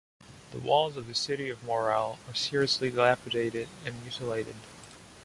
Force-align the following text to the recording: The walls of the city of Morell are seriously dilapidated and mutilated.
The 0.51 0.57
walls 0.57 0.97
of 0.97 1.05
the 1.05 1.13
city 1.13 1.51
of 1.51 1.63
Morell 1.63 2.17
are 2.27 2.33
seriously 2.33 2.89
dilapidated 2.89 3.69
and 3.85 4.01
mutilated. 4.01 4.55